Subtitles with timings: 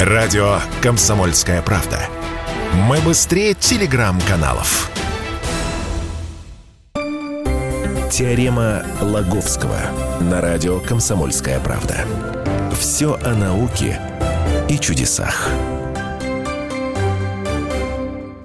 [0.00, 1.98] Радио «Комсомольская правда».
[2.74, 4.90] Мы быстрее телеграм-каналов.
[8.12, 9.78] Теорема Лаговского
[10.20, 12.04] на радио «Комсомольская правда».
[12.78, 13.98] Все о науке
[14.68, 15.48] и чудесах.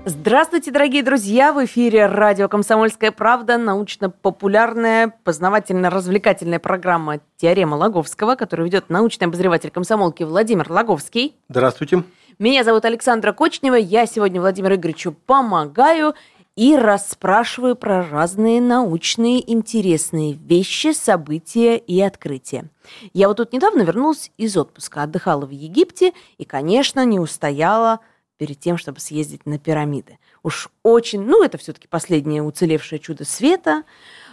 [0.03, 1.53] Здравствуйте, дорогие друзья!
[1.53, 10.23] В эфире радио «Комсомольская правда», научно-популярная, познавательно-развлекательная программа «Теорема Лаговского», которую ведет научный обозреватель комсомолки
[10.23, 11.35] Владимир Лаговский.
[11.49, 12.03] Здравствуйте.
[12.39, 13.75] Меня зовут Александра Кочнева.
[13.75, 16.15] Я сегодня Владимиру Игоревичу помогаю
[16.55, 22.65] и расспрашиваю про разные научные интересные вещи, события и открытия.
[23.13, 27.99] Я вот тут недавно вернулась из отпуска, отдыхала в Египте и, конечно, не устояла–
[28.41, 30.17] перед тем, чтобы съездить на пирамиды.
[30.41, 33.83] Уж очень, ну, это все-таки последнее уцелевшее чудо света,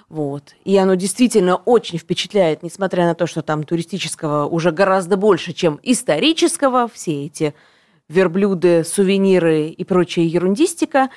[0.09, 0.55] вот.
[0.65, 5.79] И оно действительно очень впечатляет, несмотря на то, что там туристического уже гораздо больше, чем
[5.83, 7.53] исторического, все эти
[8.09, 11.11] верблюды, сувениры и прочая ерундистика.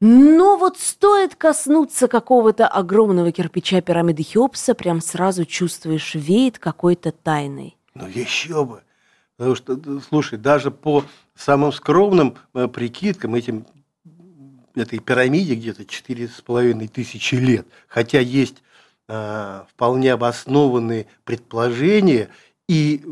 [0.00, 7.76] Но вот стоит коснуться какого-то огромного кирпича пирамиды Хеопса, прям сразу чувствуешь, веет какой-то тайной.
[7.94, 8.82] Ну еще бы.
[9.36, 11.04] Потому что, слушай, даже по
[11.34, 13.66] самым скромным э, прикидкам этим,
[14.74, 18.62] этой пирамиде где-то четыре с половиной тысячи лет, хотя есть
[19.08, 22.28] э, вполне обоснованные предположения
[22.68, 23.02] и,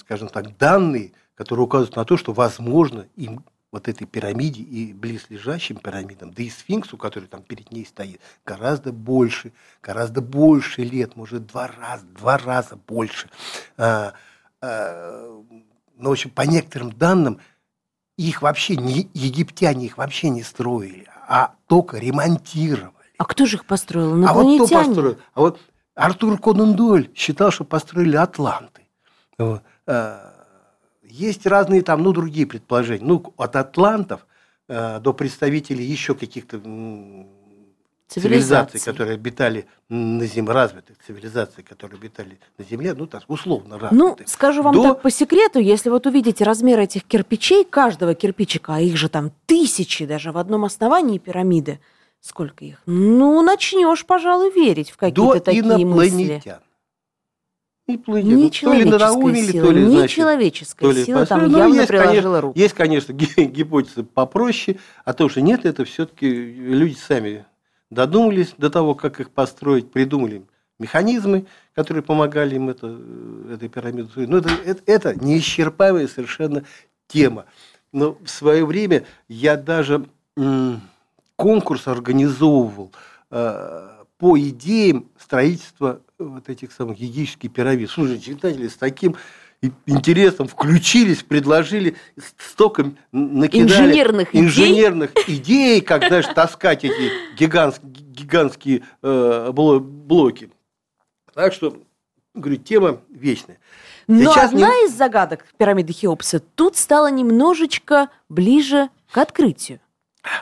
[0.00, 5.76] скажем так, данные, которые указывают на то, что, возможно, им вот этой пирамиде и близлежащим
[5.76, 11.46] пирамидам, да и сфинксу, который там перед ней стоит, гораздо больше, гораздо больше лет, может,
[11.46, 13.28] два раза, два раза больше.
[14.62, 15.42] А,
[15.96, 17.40] ну, в общем, по некоторым данным,
[18.16, 22.94] их вообще не египтяне их вообще не строили, а только ремонтировали.
[23.16, 24.26] А кто же их построил?
[24.26, 25.18] А вот кто построил?
[25.34, 25.60] А вот
[25.94, 28.86] Артур Конан Дойль считал, что построили атланты.
[29.38, 29.62] Вот.
[29.86, 30.30] А,
[31.02, 33.04] есть разные там, ну, другие предположения.
[33.04, 34.26] Ну, от атлантов
[34.68, 36.58] э, до представителей еще каких-то
[38.10, 44.18] цивилизаций, которые обитали на Земле, развитых цивилизаций, которые обитали на Земле, ну, так, условно развитых.
[44.18, 44.82] Ну, скажу вам до...
[44.82, 49.30] так по секрету, если вот увидите размер этих кирпичей, каждого кирпичика, а их же там
[49.46, 51.78] тысячи даже в одном основании пирамиды,
[52.20, 52.82] сколько их?
[52.86, 55.88] Ну, начнешь, пожалуй, верить в какие-то такие инопланетян.
[55.88, 56.42] мысли.
[57.86, 58.72] Не планетян.
[58.72, 61.88] То ли надоумили, сила, то ли, значит, человеческая то ли сила там ну, явно есть,
[61.88, 62.58] приложила конечно, руку.
[62.58, 67.44] Есть, конечно, гипотезы попроще, а то, что нет, это все-таки люди сами
[67.90, 70.44] додумались до того, как их построить, придумали
[70.78, 74.28] механизмы, которые помогали им это, э, этой пирамиду строить.
[74.28, 76.64] Но это, это, это неисчерпаемая совершенно
[77.06, 77.44] тема.
[77.92, 80.06] Но в свое время я даже
[81.36, 82.92] конкурс организовывал
[83.30, 87.90] э, по идеям строительства вот этих самых египетских пирамид.
[87.90, 89.16] Слушайте, читатели с таким
[89.86, 91.96] интересом включились, предложили,
[92.38, 100.50] столько накидали инженерных, инженерных идей, идей как даже таскать эти гигантские, гигантские э, блоки.
[101.34, 101.76] Так что,
[102.34, 103.58] говорю, тема вечная.
[104.06, 104.86] Но Сейчас одна не...
[104.86, 109.80] из загадок пирамиды Хеопса тут стала немножечко ближе к открытию.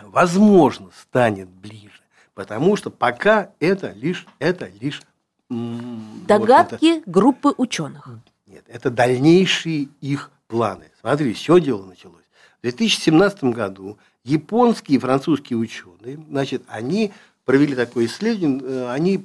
[0.02, 2.00] Возможно, станет ближе,
[2.34, 5.02] потому что пока это лишь, это лишь
[5.50, 7.10] Догадки вот это...
[7.10, 8.08] группы ученых.
[8.48, 10.90] Нет, это дальнейшие их планы.
[11.00, 12.24] Смотри, все дело началось.
[12.58, 17.12] В 2017 году японские и французские ученые, значит, они
[17.44, 19.24] провели такое исследование, э, они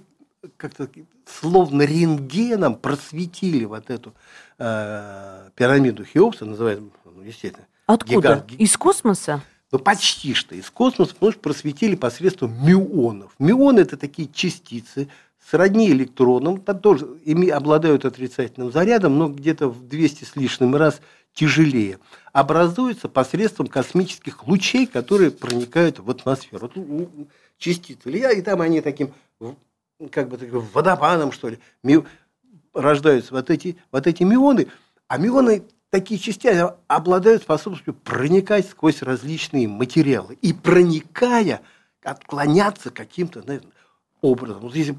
[0.57, 0.89] как-то
[1.25, 4.13] словно рентгеном просветили вот эту
[4.59, 8.15] э, пирамиду Хеопса, называемую, ну, естественно, Откуда?
[8.15, 8.51] Гигант.
[8.53, 9.41] Из космоса?
[9.71, 13.31] Ну, почти что из космоса, потому что просветили посредством мюонов.
[13.39, 15.07] Мюоны– это такие частицы,
[15.49, 21.01] сродни электронам, тоже ими обладают отрицательным зарядом, но где-то в 200 с лишним раз
[21.33, 21.99] тяжелее,
[22.31, 26.71] образуются посредством космических лучей, которые проникают в атмосферу.
[26.75, 27.09] Вот
[27.57, 28.11] частицы.
[28.11, 29.13] И там они таким,
[30.11, 31.59] как бы таким водопадом, что ли,
[32.73, 34.67] рождаются вот эти, вот эти мионы.
[35.07, 36.49] А мионы, такие части,
[36.87, 40.37] обладают способностью проникать сквозь различные материалы.
[40.41, 41.61] И проникая,
[42.03, 43.43] отклоняться каким-то
[44.21, 44.61] образом.
[44.61, 44.95] Вот если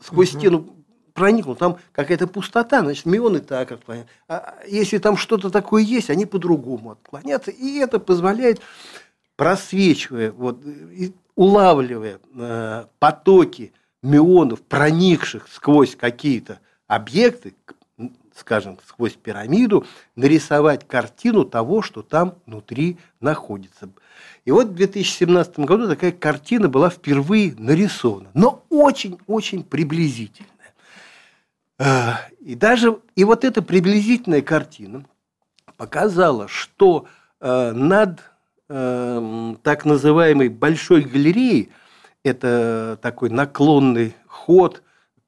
[0.00, 0.38] сквозь угу.
[0.38, 0.66] стену
[1.14, 4.14] проникнул, там какая-то пустота, значит, мионы так отклоняются.
[4.28, 8.60] А если там что-то такое есть, они по-другому отклонятся, и это позволяет,
[9.36, 10.60] просвечивая, вот,
[11.34, 13.72] улавливая э, потоки
[14.02, 17.54] мионов, проникших сквозь какие-то объекты,
[18.38, 19.86] скажем, сквозь пирамиду,
[20.16, 23.90] нарисовать картину того, что там внутри находится.
[24.44, 30.48] И вот в 2017 году такая картина была впервые нарисована, но очень-очень приблизительная.
[31.78, 35.04] Э, и даже и вот эта приблизительная картина
[35.76, 37.06] показала, что
[37.40, 38.20] э, над
[38.68, 41.70] э, так называемой большой галереей,
[42.24, 44.82] это такой наклонный ход,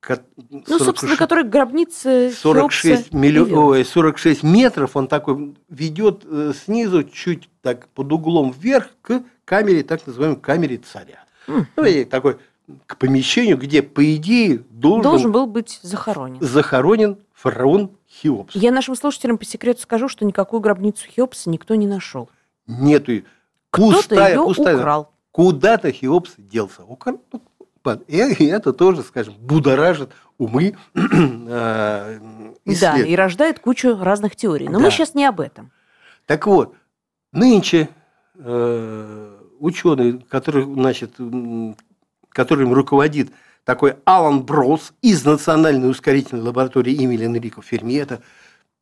[0.08, 7.04] ну, 46, собственно, который гробница 46, миллион, ой, 46 метров, он такой ведет э, снизу
[7.04, 11.24] чуть так под углом вверх к камере, так называемой камере царя.
[11.46, 11.66] Mm.
[11.76, 12.38] Ну, и такой
[12.86, 16.40] к помещению, где, по идее, должен, должен был быть захоронен.
[16.40, 18.54] Захоронен фараон Хеопс.
[18.54, 22.28] Я нашим слушателям по секрету скажу, что никакую гробницу Хеопса никто не нашел.
[22.66, 23.22] Нету.
[23.70, 24.76] Кто-то ее пустая.
[24.76, 25.12] украл.
[25.32, 26.84] Куда-то Хеопс делся.
[26.84, 27.20] Украл.
[28.08, 32.18] И это тоже, скажем, будоражит умы э,
[32.80, 34.66] Да, и рождает кучу разных теорий.
[34.68, 34.84] Но да.
[34.84, 35.70] мы сейчас не об этом.
[36.26, 36.74] Так вот,
[37.32, 37.88] нынче
[38.36, 41.14] э, ученый, который, значит,
[42.30, 43.30] которым руководит
[43.64, 48.22] такой Алан Брос из Национальной ускорительной лаборатории имени Энрико Ферми, это,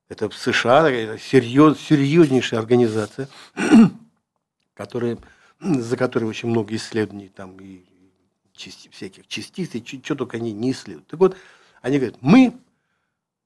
[0.09, 3.29] это в США, это серьез, серьезнейшая организация,
[4.75, 5.19] которая,
[5.61, 7.88] за которой очень много исследований там и
[8.59, 11.07] части, всяких частиц, и что только они не исследуют.
[11.07, 11.37] Так вот,
[11.81, 12.55] они говорят, мы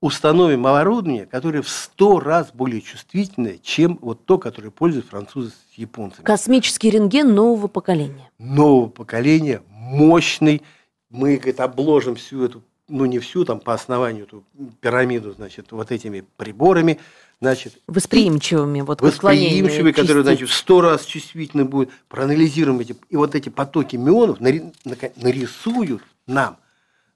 [0.00, 5.78] установим оборудование, которое в сто раз более чувствительное, чем вот то, которое пользуют французы с
[5.78, 6.24] японцами.
[6.24, 8.30] Космический рентген нового поколения.
[8.38, 10.62] Нового поколения, мощный.
[11.08, 14.44] Мы, говорит, обложим всю эту, ну не всю, там по основанию эту
[14.81, 17.00] пирамиду, значит, вот этими приборами,
[17.40, 23.34] значит, восприимчивыми, вот восприимчивыми, которые, значит, в сто раз чувствительны будут, проанализируем эти, и вот
[23.34, 26.58] эти потоки мионов нарисуют нам,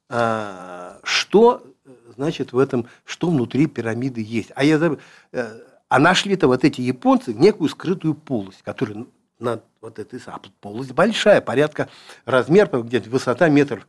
[0.09, 1.63] а, что,
[2.17, 4.51] значит, в этом, что внутри пирамиды есть.
[4.55, 4.99] А я забыл,
[5.33, 9.07] э, а нашли-то вот эти японцы некую скрытую полость, которая
[9.39, 11.89] над вот этой а полость большая, порядка
[12.25, 13.87] размер, где-то высота метров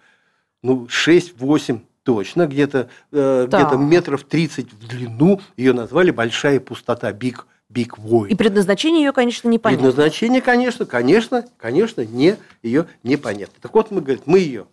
[0.64, 5.42] ну, 6-8 точно, где-то э, где метров 30 в длину.
[5.58, 7.40] Ее назвали «Большая пустота», «Big,
[7.70, 8.30] Big Void».
[8.30, 9.88] И предназначение ее, конечно, непонятно.
[9.88, 13.56] Предназначение, конечно, конечно, конечно, не, ее непонятно.
[13.62, 14.68] Так вот, мы, говорим, мы ее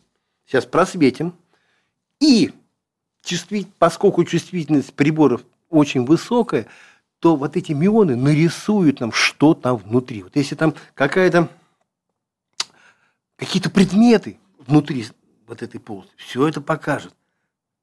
[0.46, 1.34] сейчас просветим.
[2.20, 2.52] И
[3.24, 6.66] чувствить, поскольку чувствительность приборов очень высокая,
[7.18, 10.22] то вот эти мионы нарисуют нам, что там внутри.
[10.22, 11.48] Вот если там какая-то
[13.36, 15.06] какие-то предметы внутри
[15.46, 17.14] вот этой полости, все это покажет.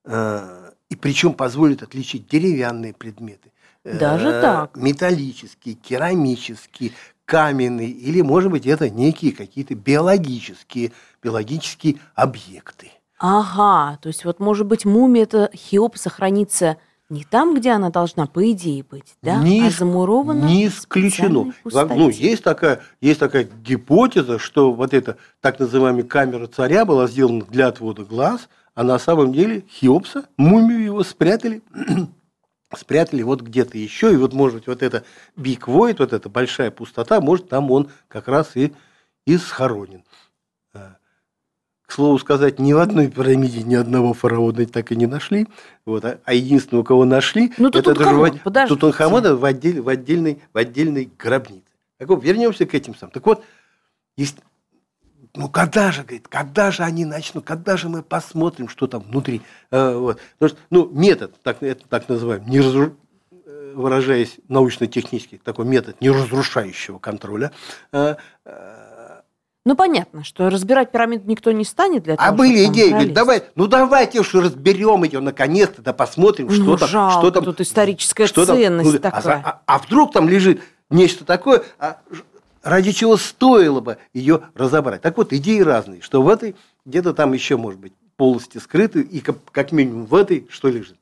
[0.06, 3.52] Э, и причем позволит отличить деревянные предметы.
[3.84, 4.76] Э, Даже так.
[4.76, 6.92] Металлические, керамические,
[7.26, 10.92] каменные, или, может быть, это некие какие-то биологические,
[11.24, 12.92] биологические объекты.
[13.20, 16.78] Ага, то есть вот, может быть, мумия это Хеоп сохранится
[17.12, 19.44] не там, где она должна, по идее, быть, да?
[19.44, 21.54] Не, а замурована не исключено.
[21.64, 27.46] Ну, есть такая, есть такая гипотеза, что вот эта так называемая камера царя была сделана
[27.46, 31.62] для отвода глаз– а на самом деле Хеопса, мумию его спрятали,
[32.76, 35.04] спрятали вот где-то еще, и вот, может быть, вот эта
[35.36, 38.74] Big Void, вот эта большая пустота, может, там он как раз и,
[39.26, 40.04] и схоронен.
[41.92, 45.46] К слову сказать, ни в одной пирамиде ни одного фараона так и не нашли.
[45.86, 50.42] Вот, а, а единственного, кого нашли, ну, это Тутанхамон, даже Тутанхамона в, отдель, в, отдельной,
[50.54, 51.66] в отдельной гробнице.
[51.98, 53.12] Так вот, вернемся к этим самым.
[53.12, 53.44] Так вот,
[54.16, 54.38] есть
[55.36, 59.42] ну когда же, говорит, когда же они начнут, когда же мы посмотрим, что там внутри.
[59.70, 60.22] Э, вот.
[60.40, 62.96] Потому что, ну, метод, так, это так называем, не разру...
[63.32, 67.52] Э, выражаясь научно-технически, такой метод неразрушающего контроля.
[67.92, 68.16] Э,
[69.64, 73.14] ну, понятно, что разбирать пирамиду никто не станет для а того, А были идеи, говорит,
[73.14, 76.90] давай, ну давайте уж разберем ее наконец-то, да посмотрим, ну, что там.
[76.90, 79.42] Что там тут историческая что ценность там, ну, такая.
[79.46, 82.00] А, а, а вдруг там лежит нечто такое, а
[82.64, 85.02] ради чего стоило бы ее разобрать.
[85.02, 89.20] Так вот, идеи разные, что в этой где-то там еще, может быть, полости скрыты, и
[89.20, 90.98] как, как минимум в этой что лежит.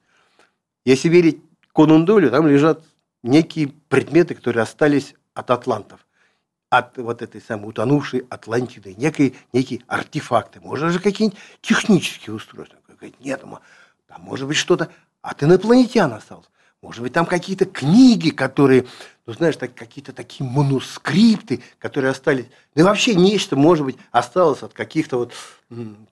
[0.86, 1.42] Если верить
[1.74, 2.84] Конундолю, там лежат
[3.24, 6.00] некие предметы, которые остались от атлантов,
[6.70, 12.78] от вот этой самой утонувшей Атлантиды, некие, некие артефакты, может даже какие-нибудь технические устройства.
[13.20, 13.42] Нет,
[14.08, 14.90] там может быть что-то
[15.22, 16.50] от инопланетян осталось.
[16.82, 18.86] Может быть, там какие-то книги, которые,
[19.26, 22.46] ну, знаешь, так, какие-то такие манускрипты, которые остались.
[22.74, 25.34] Ну, и вообще нечто, может быть, осталось от каких-то вот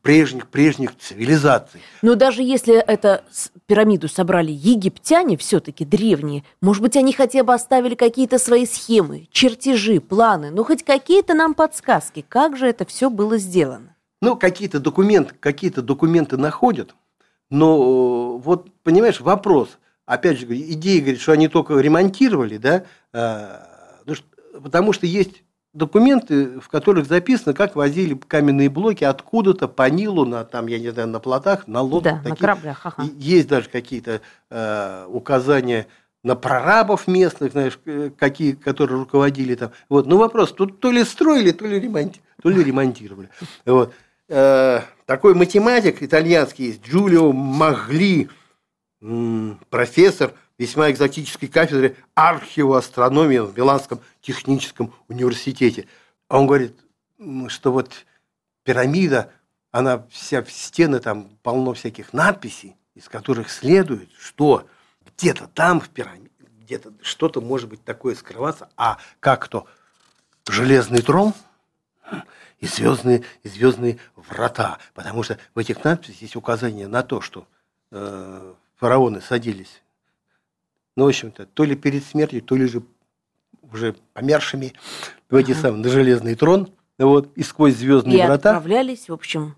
[0.02, 1.82] прежних, прежних цивилизаций.
[2.02, 3.22] Но даже если эту
[3.66, 10.02] пирамиду собрали египтяне, все-таки древние, может быть, они хотя бы оставили какие-то свои схемы, чертежи,
[10.02, 13.96] планы, ну, хоть какие-то нам подсказки, как же это все было сделано.
[14.22, 16.94] Ну, какие-то документы, какие-то документы находят,
[17.50, 24.16] но вот, понимаешь, вопрос– опять же, идея говорит, что они только ремонтировали, да, а, ну,
[24.64, 30.44] потому что есть документы, в которых записано, как возили каменные блоки откуда-то по Нилу, на,
[30.44, 32.14] там, я не знаю, на плотах, на лодках.
[32.14, 32.30] Да, такие.
[32.32, 32.82] на кораблях.
[32.84, 33.04] Ага.
[33.18, 35.86] Есть даже какие-то э, указания
[36.24, 39.72] на прорабов местных, знаешь, э, какие, которые руководили там.
[39.88, 40.08] Вот.
[40.08, 42.22] Ну, вопрос, тут то ли строили, то ли, ремонти...
[42.42, 43.30] то ли ремонтировали.
[43.66, 43.94] Вот.
[44.30, 48.30] Э, такой математик итальянский есть, Джулио Магли,
[49.70, 55.88] профессор весьма экзотической кафедры археоастрономии в Миланском техническом университете.
[56.28, 56.76] А он говорит,
[57.48, 58.06] что вот
[58.64, 59.32] пирамида,
[59.72, 64.68] она вся в стены, там полно всяких надписей, из которых следует, что
[65.06, 69.68] где-то там в пирамиде, где-то что-то может быть такое скрываться, а как то
[70.48, 71.34] железный трон
[72.60, 77.48] и звездные, и звездные врата, потому что в этих надписях есть указание на то, что
[77.92, 79.82] э, фараоны садились,
[80.96, 82.82] ну, в общем-то, то ли перед смертью, то ли же
[83.72, 84.74] уже помершими
[85.30, 85.62] в эти ага.
[85.62, 88.50] самые, на железный трон, вот, и сквозь звездные и врата.
[88.50, 89.56] отправлялись, в общем,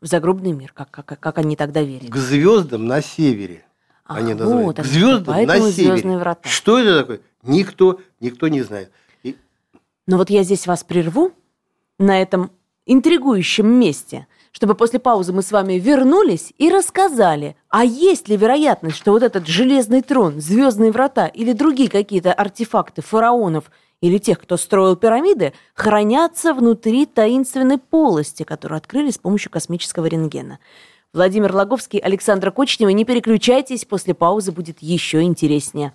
[0.00, 2.10] в загробный мир, как, как, как они тогда верили.
[2.10, 3.64] К звездам на севере.
[4.04, 4.66] А, они называют.
[4.66, 6.18] Вот, к звездам на севере.
[6.18, 6.48] Врата.
[6.48, 7.20] Что это такое?
[7.42, 8.90] Никто, никто не знает.
[9.22, 9.36] И...
[10.06, 11.32] Но вот я здесь вас прерву
[11.98, 12.50] на этом
[12.86, 18.96] интригующем месте чтобы после паузы мы с вами вернулись и рассказали, а есть ли вероятность,
[18.96, 23.64] что вот этот железный трон, звездные врата или другие какие-то артефакты фараонов
[24.00, 30.60] или тех, кто строил пирамиды, хранятся внутри таинственной полости, которую открыли с помощью космического рентгена.
[31.12, 32.90] Владимир Логовский, Александра Кочнева.
[32.90, 35.94] Не переключайтесь, после паузы будет еще интереснее.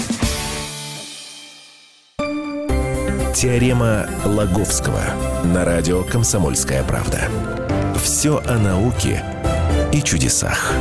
[3.33, 4.99] Теорема Лаговского
[5.45, 7.29] на радио «Комсомольская правда».
[7.95, 9.23] Все о науке
[9.93, 10.73] и чудесах.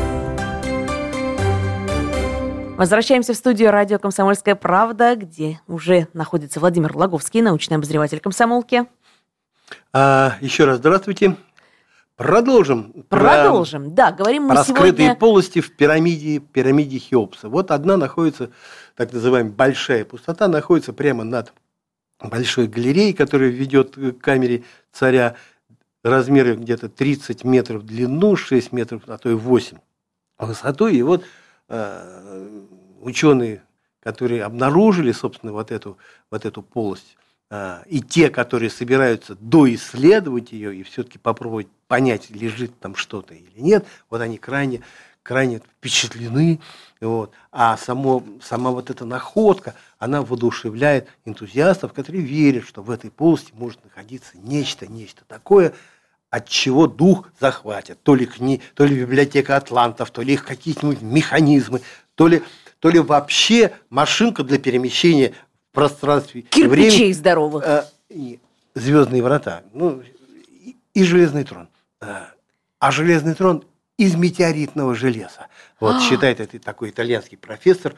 [2.76, 8.85] Возвращаемся в студию радио «Комсомольская правда», где уже находится Владимир Лаговский, научный обозреватель комсомолки.
[9.92, 11.37] А, еще раз здравствуйте.
[12.16, 13.04] Продолжим.
[13.09, 14.12] Продолжим, про, да.
[14.12, 14.87] Говорим мы про сегодня...
[14.88, 17.49] скрытые полости в пирамиде, пирамиде Хеопса.
[17.49, 18.50] Вот одна находится,
[18.97, 21.52] так называемая большая пустота, находится прямо над
[22.23, 25.37] большой галереей, которая ведет к камере царя.
[26.03, 29.77] Размеры где-то 30 метров в длину, 6 метров, а то и 8
[30.39, 30.89] высоту.
[30.89, 31.25] И вот
[31.69, 32.61] э,
[33.00, 33.62] ученые,
[34.00, 35.99] которые обнаружили, собственно, вот эту,
[36.31, 37.17] вот эту полость,
[37.50, 43.61] э, и те, которые собираются доисследовать ее и все-таки попробовать понять, лежит там что-то или
[43.61, 44.83] нет, вот они крайне,
[45.23, 46.61] крайне впечатлены.
[47.00, 47.33] Вот.
[47.53, 53.53] А само, сама вот эта находка, она воодушевляет энтузиастов, которые верят, что в этой полости
[53.55, 55.73] может находиться нечто, нечто такое,
[56.31, 58.03] от чего дух захватит.
[58.03, 61.81] То ли, кни, то ли библиотека атлантов, то ли их какие-нибудь механизмы,
[62.15, 62.43] то ли,
[62.79, 65.35] то ли вообще машинка для перемещения
[65.71, 67.12] в пространстве Кирпичей времени.
[67.12, 67.65] здоровых.
[67.67, 67.85] Э,
[68.75, 69.62] звездные врата.
[69.73, 71.69] Ну, и, и железный трон.
[72.00, 72.27] Э,
[72.79, 73.65] а железный трон
[74.00, 75.49] из метеоритного железа.
[75.78, 76.00] Вот а.
[76.00, 77.95] считает это такой итальянский профессор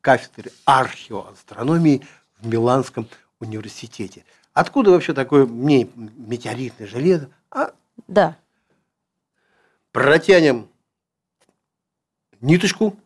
[0.00, 2.00] кафедры археоастрономии
[2.40, 3.06] в Миланском
[3.40, 4.24] университете.
[4.54, 7.28] Откуда вообще такое мне метеоритное железо?
[7.50, 7.72] А
[8.08, 8.38] да.
[9.92, 10.66] Протянем
[12.40, 12.96] ниточку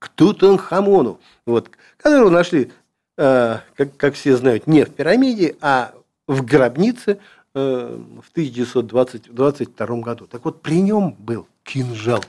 [0.00, 2.72] к Тутанхамону, вот, которого нашли,
[3.16, 5.94] э, как, как все знают, не в пирамиде, а
[6.26, 7.20] в гробнице
[7.54, 10.26] э, в 1922 году.
[10.26, 12.24] Так вот, при нем был кинжал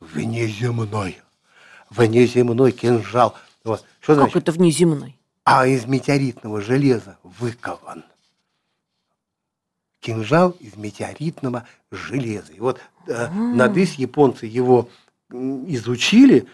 [0.00, 1.18] внеземной.
[1.90, 3.34] Внеземной кинжал.
[3.64, 3.84] Вот.
[4.00, 4.36] Что как значит?
[4.36, 5.18] это внеземной?
[5.44, 8.04] А из метеоритного железа выкован.
[10.00, 12.52] Кинжал из метеоритного железа.
[12.52, 14.88] И вот э, надысь японцы его
[15.30, 16.46] изучили,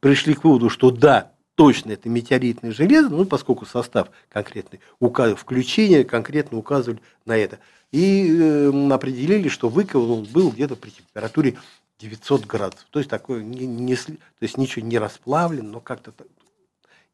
[0.00, 6.04] пришли к выводу, что да, точно это метеоритное железо, ну, поскольку состав конкретный, указывал, включение
[6.04, 7.58] конкретно указывали на это
[7.92, 11.56] и э, определили, что выкован он был где-то при температуре
[12.00, 12.86] 900 градусов.
[12.90, 16.26] То есть такой не, не, то есть ничего не расплавлен, но как-то так.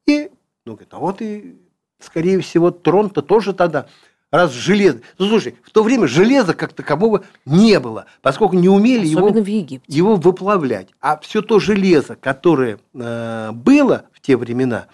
[0.06, 0.30] И,
[0.64, 1.58] ну, говорит, а вот и,
[1.98, 3.88] скорее всего, трон-то тоже тогда,
[4.30, 5.00] раз железо.
[5.18, 9.46] Ну, слушай, в то время железа как такового не было, поскольку не умели его, в
[9.88, 10.88] его выплавлять.
[11.00, 14.86] А все то железо, которое э, было в те времена,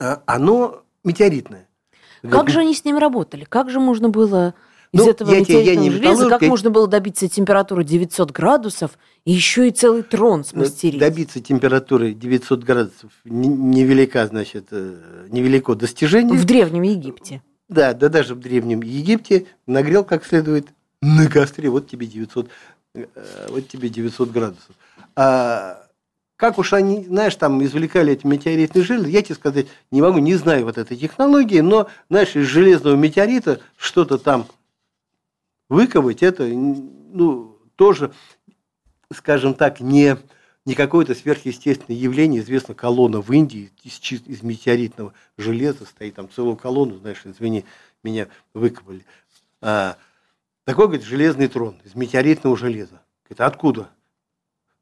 [0.00, 1.68] э, оно метеоритное.
[2.28, 3.44] Как же они с ним работали?
[3.44, 4.54] Как же можно было
[4.92, 7.82] Из Ну, этого я я метеоритного не железа металлург, как я- можно было добиться температуры
[7.82, 8.92] 900 градусов
[9.24, 11.00] и еще и целый трон Ну, смастерить?
[11.00, 16.38] Добиться температуры 900 градусов не- невелика, значит, э, невелико достижение.
[16.38, 17.42] В Древнем Египте.
[17.72, 20.68] Да, да даже в Древнем Египте нагрел как следует
[21.00, 22.50] на костре, вот тебе 900,
[22.94, 23.06] э,
[23.48, 24.76] вот тебе 900 градусов.
[25.16, 25.86] А
[26.36, 30.34] как уж они, знаешь, там извлекали эти метеоритные железы, я тебе сказать не могу, не
[30.34, 34.46] знаю вот этой технологии, но, знаешь, из железного метеорита что-то там
[35.70, 38.12] выковать, это, ну, тоже,
[39.14, 40.18] скажем так, не,
[40.64, 42.40] не какое-то сверхъестественное явление.
[42.40, 47.64] Известно, колонна в Индии из, из метеоритного железа стоит, там целую колонну, знаешь, извини,
[48.02, 49.04] меня выковали.
[49.60, 49.96] А,
[50.64, 53.02] такой, говорит, железный трон из метеоритного железа.
[53.24, 53.90] Говорит, откуда?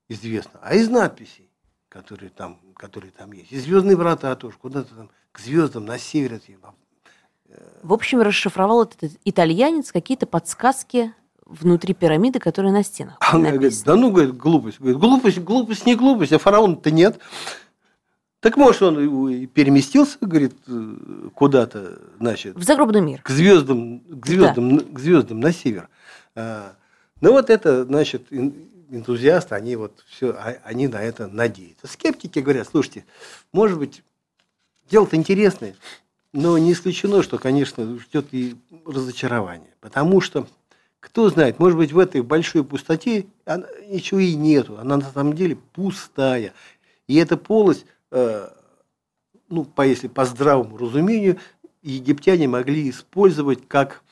[0.09, 0.61] Известно.
[0.63, 1.49] А из надписей,
[1.89, 3.53] которые там, которые там есть.
[3.53, 6.41] И звездные врата тоже, куда-то там к звездам на север.
[7.83, 11.15] В общем, расшифровал этот итальянец какие-то подсказки
[11.51, 14.79] внутри пирамиды, которые на стенах А она говорит, да ну, говорит, глупость.
[14.79, 17.19] Говорит, глупость, глупость, не глупость, а фараона-то нет.
[18.41, 23.21] Так может, он переместился, говорит, э, куда-то, значит, В загробный мир.
[23.23, 25.89] к звездам, к звездам, к звездам на север.
[26.35, 26.75] А,
[27.21, 28.55] Ну вот это, значит, эн-
[28.91, 31.87] энтузиасты, они вот все, они на это надеются.
[31.87, 33.05] Скептики говорят, слушайте,
[33.53, 34.03] может быть,
[34.91, 35.75] дело-то интересное,
[36.33, 39.71] но не исключено, что, конечно, ждет и разочарование.
[39.81, 40.47] Потому что,
[41.01, 44.79] кто знает, может быть, в этой большой пустоте она- ничего и нету.
[44.79, 46.53] Она на самом деле пустая.
[47.09, 48.49] И эта полость, э,
[49.49, 51.39] ну, по, если по здравому разумению,
[51.83, 54.03] египтяне могли использовать как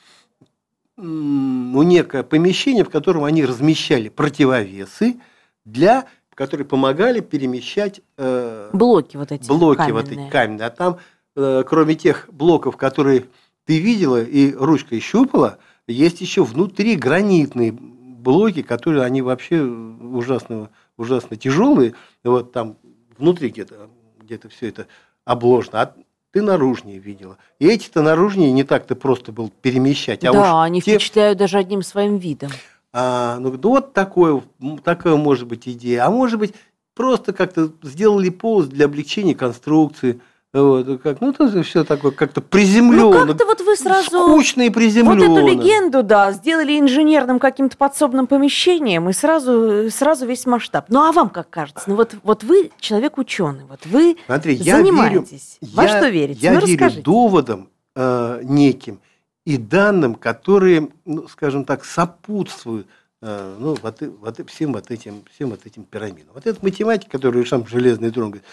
[0.97, 5.21] ну, некое помещение, в котором они размещали противовесы,
[5.63, 10.31] для, которые помогали перемещать э, Блоки вот эти блоки вот эти каменные.
[10.31, 10.67] каменные.
[10.67, 10.97] А там,
[11.37, 13.27] э, кроме тех блоков, которые
[13.65, 15.59] ты видела и ручкой щупала,
[15.93, 21.95] есть еще внутри гранитные блоки, которые они вообще ужасно, ужасно тяжелые.
[22.23, 22.77] Вот там
[23.17, 23.89] внутри где-то
[24.21, 24.87] где все это
[25.25, 25.81] обложено.
[25.81, 25.93] А
[26.31, 27.37] ты наружнее видела.
[27.57, 30.23] И эти-то наружнее не так-то просто было перемещать.
[30.23, 32.51] А да, они те- впечатляют даже одним своим видом.
[32.93, 34.43] а, ну, ну, вот такое,
[34.83, 36.05] такая может быть идея.
[36.05, 36.53] А может быть,
[36.93, 40.21] просто как-то сделали полость для облегчения конструкции.
[40.51, 43.27] Вот, как, ну, это все такое как-то Ну, приземленно.
[43.27, 44.09] как-то вот вы сразу...
[44.09, 45.37] Скучно и Вот приземленно.
[45.37, 50.85] эту легенду, да, сделали инженерным каким-то подсобным помещением, и сразу, сразу весь масштаб.
[50.89, 51.83] Ну, а вам как кажется?
[51.85, 55.59] Ну, вот, вот вы человек ученый, вот вы Смотри, я верю, занимаетесь.
[55.61, 56.39] Во я- что верите?
[56.41, 57.01] Я ну, верю расскажите.
[57.03, 59.01] доводам э, неким
[59.45, 62.87] и данным, которые, ну, скажем так, сопутствуют
[63.21, 66.33] э, ну, вот, вот всем, вот этим, всем вот этим пирамидам.
[66.33, 68.47] Вот этот математик, который сам железный трон, говорит,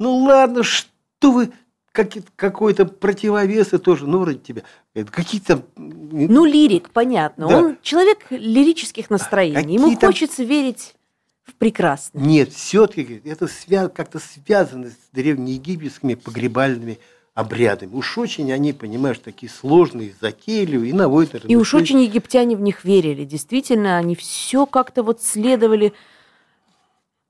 [0.00, 0.88] ну ладно, что
[1.22, 1.52] вы
[1.92, 4.62] какие- какой-то противовесы тоже, ну, вроде тебя,
[5.10, 5.62] какие-то...
[5.76, 7.48] Ну, лирик, понятно.
[7.48, 7.58] Да.
[7.58, 9.74] Он человек лирических настроений.
[9.74, 10.94] Ему Какие-то- хочется верить
[11.42, 12.22] в прекрасное.
[12.22, 16.98] Нет, все-таки это свя- как-то связано с древнеегипетскими погребальными
[17.34, 17.94] обрядами.
[17.94, 21.44] Уж очень они, понимаешь, такие сложные, затейливые, и наводят...
[21.46, 23.24] И уж очень египтяне в них верили.
[23.24, 25.92] Действительно, они все как-то вот следовали.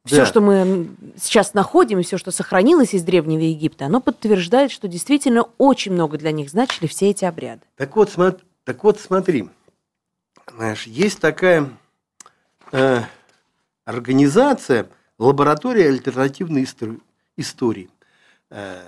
[0.06, 0.26] Все, Да.
[0.26, 0.88] что мы
[1.20, 6.16] сейчас находим, и все, что сохранилось из Древнего Египта, оно подтверждает, что действительно очень много
[6.16, 7.62] для них значили все эти обряды.
[7.76, 9.48] Так вот, смо- так вот смотри,
[10.54, 11.68] знаешь, есть такая
[12.72, 13.00] э,
[13.84, 14.88] организация,
[15.18, 17.00] лаборатория альтернативной истор-
[17.36, 17.90] истории.
[18.50, 18.80] Э,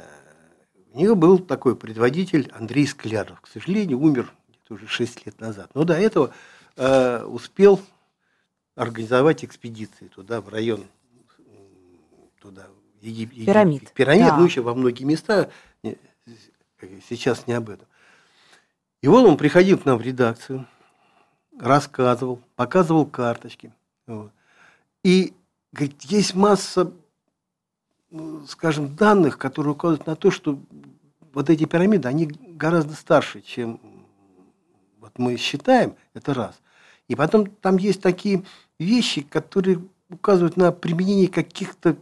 [0.94, 3.40] у нее был такой предводитель Андрей Скляров.
[3.40, 4.32] К сожалению, умер
[4.70, 5.70] уже 6 лет назад.
[5.74, 6.32] Но до этого
[6.76, 7.80] э, успел
[8.76, 10.84] организовать экспедиции туда, в район
[12.40, 12.66] туда,
[13.00, 13.92] Егип- Егип- Пирамид.
[13.92, 14.36] Пирамид, Да.
[14.36, 15.50] ну еще во многие места.
[17.08, 17.88] Сейчас не об этом.
[19.02, 20.66] И вот он приходил к нам в редакцию,
[21.58, 23.72] рассказывал, показывал карточки.
[24.06, 24.30] Вот.
[25.02, 25.34] И
[25.72, 26.92] говорит, есть масса,
[28.10, 30.58] ну, скажем, данных, которые указывают на то, что
[31.32, 33.80] вот эти пирамиды, они гораздо старше, чем
[35.00, 36.60] вот мы считаем, это раз.
[37.08, 38.44] И потом там есть такие
[38.78, 41.96] вещи, которые указывают на применение каких-то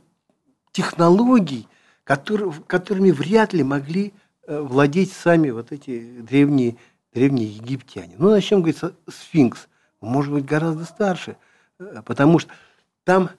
[0.76, 1.68] технологий,
[2.04, 4.12] которые, которыми вряд ли могли
[4.46, 6.76] э, владеть сами вот эти древние,
[7.14, 8.14] древние египтяне.
[8.18, 9.68] Ну, начнем, говорить, со- сфинкс.
[10.02, 11.38] Может быть гораздо старше,
[11.78, 12.50] э, потому что
[13.04, 13.30] там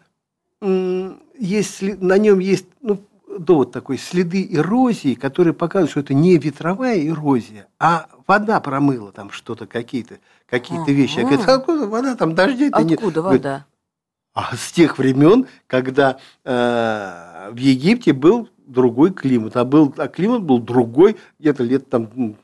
[1.40, 3.00] есть, на нем есть ну,
[3.38, 9.30] довод такой, следы эрозии, которые показывают, что это не ветровая эрозия, а вода промыла там
[9.30, 11.20] что-то, какие-то какие вещи.
[11.20, 12.98] Я говорю, откуда вода, там дождей-то нет.
[12.98, 13.66] Откуда вода?
[14.38, 20.44] А с тех времен, когда э, в Египте был другой климат, а, был, а климат
[20.44, 22.36] был другой, где-то лет там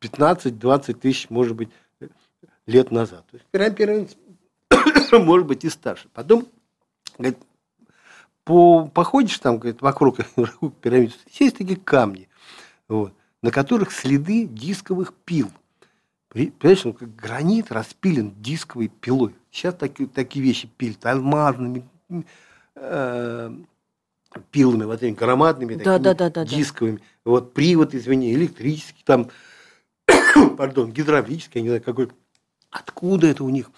[0.00, 1.68] 15-20 тысяч, может быть,
[2.66, 3.26] лет назад.
[3.30, 4.08] То есть пирамида
[5.18, 6.08] может быть и старше.
[6.14, 6.46] Потом,
[7.18, 7.36] говорит,
[8.44, 10.20] по, походишь там, говорит, вокруг
[10.80, 12.30] пирамиды, есть такие камни,
[12.88, 13.12] вот,
[13.42, 15.50] на которых следы дисковых пил.
[16.30, 19.34] Понимаешь, ну, как гранит распилен дисковой пилой.
[19.50, 21.88] Сейчас такие, такие вещи пилят алмазными
[22.76, 23.50] э,
[24.50, 26.96] пилами, вот этими громадными, да, такими да, да, дисковыми.
[26.96, 27.02] Да.
[27.24, 29.30] Вот привод, извини, электрический, там,
[30.56, 32.10] пардон, гидравлический, я не знаю, какой.
[32.70, 33.70] Откуда это у них?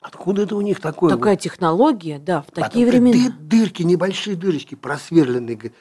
[0.00, 1.14] Откуда это у них такое?
[1.14, 1.40] Такая вот?
[1.40, 3.34] технология, да, в такие Потом, времена.
[3.38, 5.72] Дыр, дырки, небольшие дырочки, просверленные.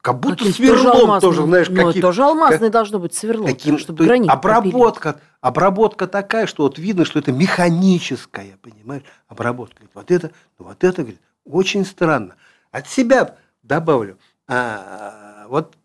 [0.00, 3.78] Как будто Каким сверлом тоже, знаешь, ну, каким, тоже алмазный как, должно быть сверлом, каким,
[3.78, 5.27] чтобы гранит обработка, попилить.
[5.40, 9.82] Обработка такая, что вот видно, что это механическая, понимаешь, обработка.
[9.94, 12.36] Вот это, ну, вот это, говорит, очень странно.
[12.70, 14.18] От себя добавлю.
[14.46, 15.76] А, вот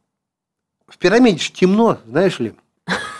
[0.88, 2.56] в пирамиде же темно, знаешь ли.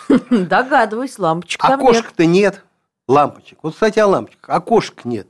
[0.30, 2.64] Догадываюсь, лампочек Окошек-то нет.
[3.08, 3.60] Лампочек.
[3.62, 4.50] Вот, кстати, о лампочках.
[4.50, 5.28] Окошек нет.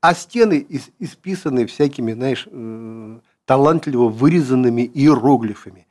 [0.00, 0.66] А стены
[0.98, 5.86] исписаны всякими, знаешь, э, талантливо вырезанными иероглифами.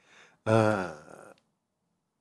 [0.45, 0.95] А,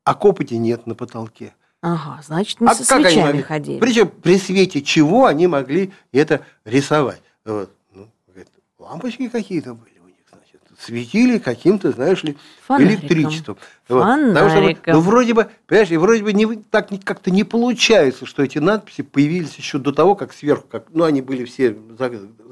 [0.05, 1.55] а копоти нет на потолке.
[1.81, 3.79] Ага, значит, мы а со свечами могли, ходили.
[3.79, 7.23] Причем при свете чего они могли это рисовать?
[7.45, 7.71] Вот.
[7.95, 10.61] Ну, говорит, лампочки какие-то были у них, значит.
[10.81, 12.37] Светили каким-то, знаешь ли,
[12.67, 13.07] Фонариком.
[13.07, 13.59] электричеством.
[13.89, 14.03] Вот.
[14.03, 14.83] Фонариком.
[14.83, 18.59] Что, ну, вроде бы, понимаешь, и вроде бы не, так как-то не получается, что эти
[18.59, 21.77] надписи появились еще до того, как сверху, как, ну, они были все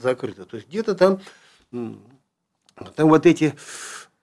[0.00, 0.44] закрыты.
[0.44, 1.18] То есть где-то там
[2.94, 3.54] там вот эти,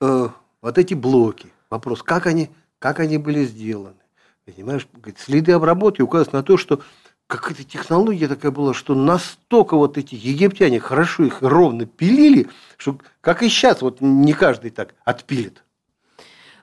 [0.01, 0.29] э,
[0.61, 1.51] вот эти блоки.
[1.69, 3.95] Вопрос, как они, как они были сделаны.
[4.45, 6.81] Понимаешь, следы обработки указывают на то, что
[7.27, 13.41] какая-то технология такая была, что настолько вот эти египтяне хорошо их ровно пилили, что как
[13.41, 15.63] и сейчас, вот не каждый так отпилит.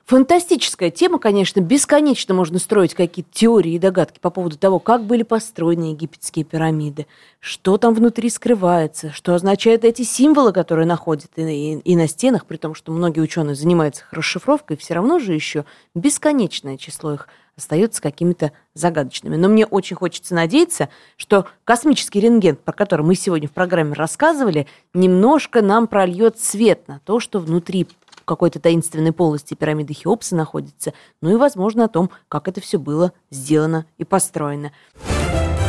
[0.05, 5.23] Фантастическая тема, конечно, бесконечно можно строить какие-то теории и догадки по поводу того, как были
[5.23, 7.07] построены египетские пирамиды,
[7.39, 12.45] что там внутри скрывается, что означают эти символы, которые находят и, и, и на стенах,
[12.45, 15.65] при том, что многие ученые занимаются их расшифровкой, все равно же еще
[15.95, 19.35] бесконечное число их остается какими-то загадочными.
[19.35, 24.67] Но мне очень хочется надеяться, что космический рентген, про который мы сегодня в программе рассказывали,
[24.93, 27.87] немножко нам прольет свет на то, что внутри
[28.25, 33.11] какой-то таинственной полости пирамиды Хеопса находится, ну и, возможно, о том, как это все было
[33.29, 34.71] сделано и построено.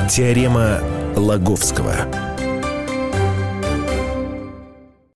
[0.08, 0.80] Теорема
[1.16, 2.31] Лаговского.